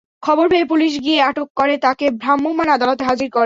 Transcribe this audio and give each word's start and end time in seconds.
খবর 0.23 0.45
পেয়ে 0.49 0.65
পুলিশ 0.65 0.93
গিয়ে 0.99 1.19
আটক 1.21 1.47
করে 1.55 1.73
তাঁকে 1.77 2.05
ভ্রাম্যমাণ 2.21 2.67
আদালতে 2.69 3.03
হাজির 3.03 3.27
করে। 3.27 3.39